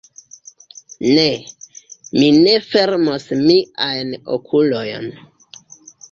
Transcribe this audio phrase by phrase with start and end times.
[1.17, 1.25] Ne...
[2.21, 5.07] mi ne fermos miajn okulojn...